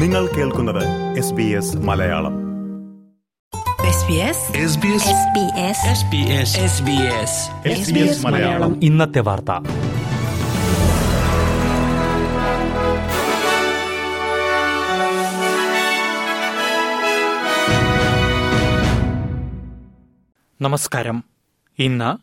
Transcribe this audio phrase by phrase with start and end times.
[0.00, 2.32] നിങ്ങൾ കേൾക്കുന്നത് S B S Malayalam.
[7.68, 8.84] SBS മലയാളം.
[8.84, 9.50] ഇന്നത്തെ വാർത്ത.
[20.60, 21.24] നമസ്കാരം.
[21.78, 22.16] ഇന്ന്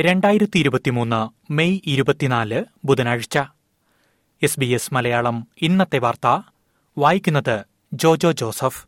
[0.00, 3.38] രണ്ടായിരത്തി ഇരുപത്തിമൂന്ന് മെയ് ഇരുപത്തിനാല് ബുധനാഴ്ച.
[4.42, 5.46] S B S Malayalam.
[5.62, 6.42] ഇന്നത്തെ വാർത്ത
[6.98, 8.86] വായിക്കുന്നത് ജോജോ ജോസഫ്.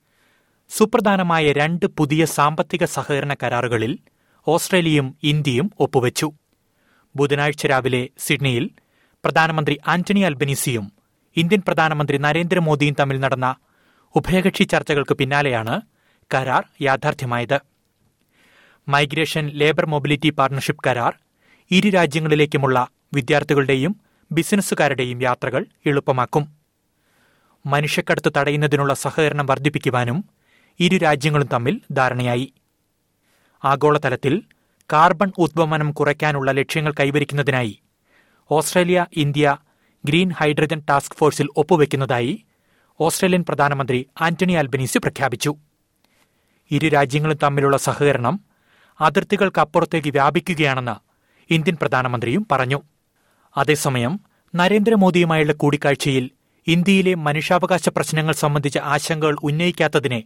[0.70, 3.98] സുപ്രധാനമായ രണ്ട് പുതിയ സാമ്പത്തിക സഹകരണ കരാറുകളിൽ
[4.48, 6.32] ഓസ്ട്രേലിയയും ഇന്ത്യയും ഒപ്പുവെച്ചു.
[7.16, 8.70] ബുധനാഴ്ച രാവിലെ സിഡ്നിയിൽ
[9.24, 10.92] പ്രധാനമന്ത്രി ആന്റണി അൽബനീസിയും
[11.36, 13.56] ഇന്ത്യൻ പ്രധാനമന്ത്രി നരേന്ദ്രമോദിയും തമ്മിൽ നടന്ന
[14.16, 15.80] ഉഭയകക്ഷി ചർച്ചകൾക്ക് പിന്നാലെയാണ്
[16.34, 17.60] കരാർ യാഥാർത്ഥ്യമായത്.
[18.88, 21.14] മൈഗ്രേഷൻ ലേബർ മൊബിലിറ്റി പാർട്ണർഷിപ്പ് കരാർ
[21.70, 24.00] ഇരു രാജ്യങ്ങളിലേക്കുമുള്ള വിദ്യാർത്ഥികളുടെയും
[24.32, 26.61] ബിസിനസ്സുകാരുടെയും യാത്രകൾ എളുപ്പമാക്കും.
[27.66, 30.24] മനുഷ്യക്കടത്ത് തടയുന്നതിനുള്ള സഹകരണം വർദ്ധിപ്പിക്കുവാനും
[30.80, 32.52] ഇരു രാജ്യങ്ങളും തമ്മിൽ ധാരണയായി.
[33.64, 34.42] ആഗോളതലത്തിൽ
[34.92, 37.82] കാർബൺ ഉദ്വമനം കുറയ്ക്കാനുള്ള ലക്ഷ്യങ്ങൾ കൈവരിക്കുന്നതിനായി
[38.50, 39.56] Australia India
[40.04, 42.44] green hydrogen task ഫോഴ്സിൽ ഒപ്പുവെക്കുന്നതായി
[43.00, 45.56] ഓസ്ട്രേലിയൻ പ്രധാനമന്ത്രി ആന്റണി അൽബനീസി പ്രഖ്യാപിച്ചു.
[46.70, 48.40] ഇരു രാജ്യങ്ങളും തമ്മിലുള്ള സഹകരണം
[49.00, 50.96] അതിർത്തികൾക്കപ്പുറത്തേക്ക് വ്യാപിക്കുകയാണെന്ന്
[51.54, 52.82] ഇന്ത്യൻ പ്രധാനമന്ത്രിയും പറഞ്ഞു.
[53.56, 54.20] അതേസമയം
[54.54, 56.30] നരേന്ദ്രമോദിയുമായുള്ള കൂടിക്കാഴ്ചയിൽ
[56.66, 60.24] ഇന്ത്യയിലെ മനുഷ്യാവകാശ പ്രശ്നങ്ങൾ സംബന്ധിച്ച ആശങ്കകൾ ഉന്നയിക്കാത്തതിനെ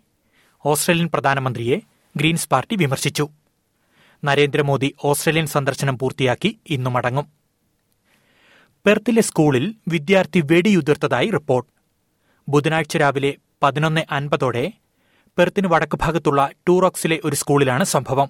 [0.66, 1.80] ഓസ്ട്രേലിയൻ പ്രധാനമന്ത്രിയെ
[2.16, 3.28] ഗ്രീൻസ് പാർട്ടി വിമർശിച്ചു.
[4.24, 7.26] നരേന്ദ്രമോദി ഓസ്ട്രേലിയൻ സന്ദർശനം പൂർത്തിയാക്കി ഇന്നു മടങ്ങും
[8.86, 11.70] പെർത്തിലെ സ്കൂളിൽ വിദ്യാർത്ഥി വെടിയുതിർത്തതായി റിപ്പോർട്ട്.
[12.48, 14.72] ബുധനാഴ്ച രാവിലെ പതിനൊന്ന് അൻപതോടെ
[15.38, 18.28] പെർത്തിന് വടക്ക് ഭാഗത്തുള്ള ടൂറോക്സിലെ ഒരു സ്കൂളിലാണ് സംഭവം.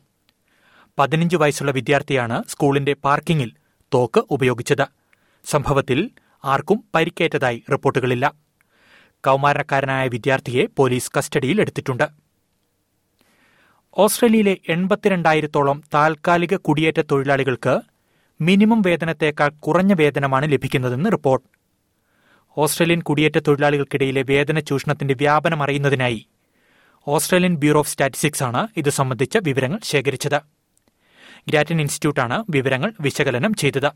[0.98, 3.52] പതിനഞ്ച് വയസ്സുള്ള വിദ്യാർത്ഥിയാണ് സ്കൂളിന്റെ പാർക്കിംഗിൽ
[3.94, 4.86] തോക്ക് ഉപയോഗിച്ചത്.
[5.44, 6.10] സംഭവത്തിൽ
[6.46, 8.34] ആർക്കും പരിക്കേറ്റതായി റിപ്പോർട്ടുകളില്ല.
[9.26, 12.08] കൗമാരക്കാരനായ വിദ്യാർത്ഥിയെ പോലീസ് കസ്റ്റഡിയിൽ എടുത്തിട്ടുണ്ട്.
[13.98, 17.80] ഓസ്ട്രേലിയയിലെ എൺപത്തിരണ്ടായിരത്തോളം താൽക്കാലിക കുടിയേറ്റ തൊഴിലാളികൾക്ക്
[18.40, 21.46] മിനിമം വേതനത്തേക്കാൾ കുറഞ്ഞ വേതനമാണ് ലഭിക്കുന്നതെന്ന് റിപ്പോർട്ട്.
[22.56, 26.26] ഓസ്ട്രേലിയൻ കുടിയേറ്റ തൊഴിലാളികൾക്കിടയിലെ വേതന ചൂഷണത്തിന്റെ വ്യാപനം അറിയുന്നതിനായി
[27.08, 30.40] ഓസ്ട്രേലിയൻ ബ്യൂറോ ഓഫ് സ്റ്റാറ്റിസ്റ്റിക്സ് ആണ് ഇത് സംബന്ധിച്ച വിവരങ്ങൾ ശേഖരിച്ചത്.
[31.48, 33.90] ഗ്രാറ്റൻ ഇൻസ്റ്റിറ്റ്യൂട്ടാണ് വിവരങ്ങൾ വിശകലനം ചെയ്തത്.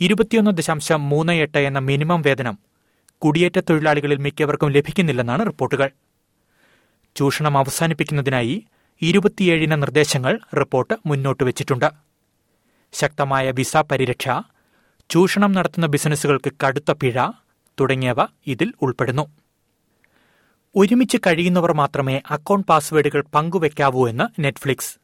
[0.00, 2.58] ഇരുപത്തിയൊന്ന് ദശാംശം മൂന്ന് എട്ട് എന്ന മിനിമം വേതനം
[3.18, 5.90] കുടിയേറ്റ തൊഴിലാളികളിൽ മിക്കവർക്കും ലഭിക്കുന്നില്ലെന്നാണ് റിപ്പോർട്ടുകൾ.
[7.16, 8.66] ചൂഷണം അവസാനിപ്പിക്കുന്നതിനായി
[9.02, 11.90] ഇരുപത്തിയേഴിന് നിർദ്ദേശങ്ങൾ റിപ്പോർട്ട് മുന്നോട്ട് വച്ചിട്ടുണ്ട്.
[12.92, 14.28] ശക്തമായ വിസ പരിരക്ഷ
[15.10, 17.26] ചൂഷണം നടത്തുന്ന ബിസിനസ്സുകൾക്ക് കടുത്ത പിഴ
[17.80, 18.16] തുടങ്ങിയവ
[18.46, 19.24] ഇതിൽ ഉൾപ്പെടുന്നു.
[20.76, 24.98] ഒരുമിച്ച് കഴിയുന്നവർ മാത്രമേ അക്കൗണ്ട് പാസ്വേഡുകൾ പങ്കുവെക്കാവൂ എന്ന് നെറ്റ്ഫ്ലിക്സ്.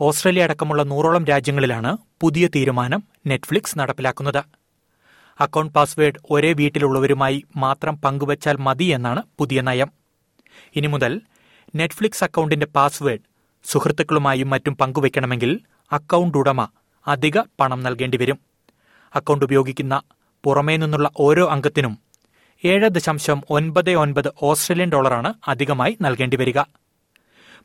[0.00, 4.40] ഓസ്ട്രേലിയ അടക്കമുള്ള നൂറോളം രാജ്യങ്ങളിലാണ് പുതിയ തീരുമാനം നെറ്റ്ഫ്ലിക്സ് നടപ്പിലാക്കുന്നത്.
[5.40, 9.90] അക്കൗണ്ട് പാസ്വേഡ് ഒരേ വീട്ടിലുള്ളവരുമായി മാത്രം പങ്കുവച്ചാൽ മതി എന്നാണ് പുതിയ നയം.
[10.76, 11.20] ഇനി മുതൽ
[11.76, 13.26] നെറ്റ്ഫ്ലിക്സ് അക്കൗണ്ടിന്റെ പാസ്വേഡ്
[13.64, 15.60] സുഹൃത്തുക്കളുമായും മറ്റും പങ്കുവയ്ക്കണമെങ്കിൽ
[15.92, 16.68] അക്കൗണ്ട് ഉടമ
[17.06, 18.38] അധിക പണം നൽകേണ്ടി വരും.
[19.14, 20.02] അക്കൗണ്ട് ഉപയോഗിക്കുന്ന
[20.44, 21.98] പുറമേ നിന്നുള്ള ഓരോ അംഗത്തിനും
[22.64, 26.60] ഏഴ് ദശാംശം ഒൻപത് ഒൻപത് ഓസ്ട്രേലിയൻ ഡോളറാണ് അധികമായി നൽകേണ്ടി വരിക.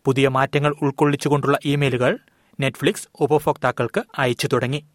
[0.06, 2.20] പുതിയ മാറ്റങ്ങൾ ഉൾക്കൊള്ളിച്ചുകൊണ്ടുള്ള ഇമെയിലുകൾ
[2.60, 4.86] നെറ്റ്ഫ്ലിക്സ് ഉപഭോക്താക്കൾക്ക് അയച്ചു തുടങ്ങി.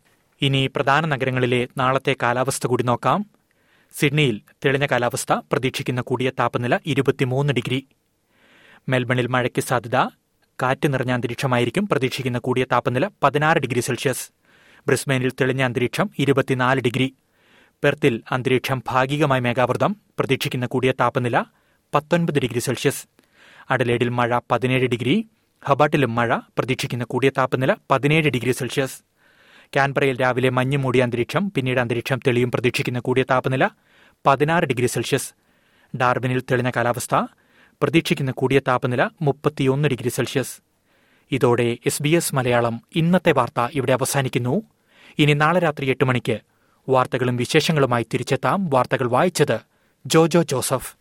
[0.42, 3.26] ഇനി പ്രധാന നഗരങ്ങളിലെ നാളത്തെ കാലാവസ്ഥ കൂടി നോക്കാം.
[3.98, 7.86] സിഡ്നിയിൽ തെളിഞ്ഞ കാലാവസ്ഥ പ്രതീക്ഷിക്കുന്ന കൂടിയ താപനില ഇരുപത്തിമൂന്ന് ഡിഗ്രി.
[8.88, 9.96] മെൽബണിൽ മഴയ്ക്ക് സാധ്യത.
[10.62, 14.30] കാറ്റ് നിറഞ്ഞ അന്തരീക്ഷമായിരിക്കും പ്രതീക്ഷിക്കുന്ന കൂടിയ താപനില പതിനാറ് ഡിഗ്രി സെൽഷ്യസ്.
[14.86, 17.14] ബ്രിസ്ബെയിനിൽ തെളിഞ്ഞ അന്തരീക്ഷം ഇരുപത്തിനാല് ഡിഗ്രി.
[17.84, 19.96] പെർത്തിൽ അന്തരീക്ഷം ഭാഗികമായി മേഘാവൃതം.
[20.18, 21.44] പ്രതീക്ഷിക്കുന്ന കൂടിയ താപനില
[21.94, 23.06] പത്തൊൻപത് ഡിഗ്രി സെൽഷ്യസ്.
[23.70, 25.26] അഡലേഡിൽ മഴ പതിനേഴ് ഡിഗ്രി.
[25.64, 29.07] ഹബാട്ടിലും മഴ പ്രതീക്ഷിക്കുന്ന കൂടിയ താപനില പതിനേഴ് ഡിഗ്രി സെൽഷ്യസ്.
[29.76, 33.68] കാൻബറയിൽ രാവിലെ മഞ്ഞ് മൂടിയ അന്തരീക്ഷം പിന്നീട് അന്തരീക്ഷം തെളിയും പ്രതീക്ഷിക്കുന്ന കൂടിയ താപനില
[34.26, 35.30] പതിനാറ് ഡിഗ്രി സെൽഷ്യസ്.
[35.96, 37.14] ഡാർബിനിൽ തെളിഞ്ഞ കാലാവസ്ഥ
[37.82, 40.56] പ്രതീക്ഷിക്കുന്ന കൂടിയ താപനില മുപ്പത്തിയൊന്ന് ഡിഗ്രി സെൽഷ്യസ്.
[41.32, 44.62] ഇതോടെ എസ് ബി എസ് മലയാളം ഇന്നത്തെ വാർത്ത ഇവിടെ അവസാനിക്കുന്നു.
[45.18, 46.40] ഇനി നാളെ രാത്രി എട്ട് മണിക്ക്
[46.88, 48.70] വാർത്തകളും വിശേഷങ്ങളുമായി തിരിച്ചെത്താം.
[48.70, 49.58] വാർത്തകൾ വായിച്ചത്
[50.06, 50.94] ജോജോ ജോസഫ്.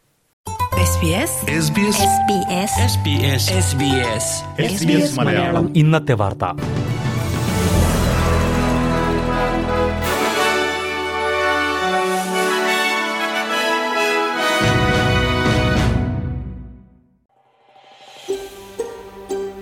[5.75, 6.76] ഇന്നത്തെ വാർത്ത.